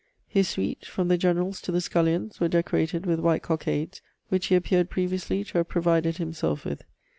[0.27, 4.55] His suite, from the generals to the scullions, were decorated with white cockades, which he
[4.55, 6.83] appeared previously to have provided himself with.